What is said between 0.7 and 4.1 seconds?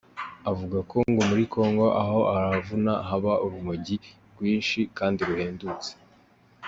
ko ngo muri Kongo aho aruvana haba urumogi